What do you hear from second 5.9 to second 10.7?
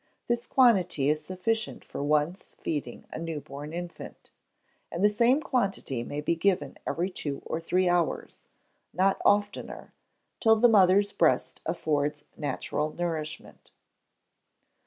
may be given every two or three hours, not oftener, till the